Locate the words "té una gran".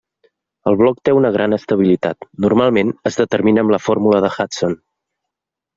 1.09-1.55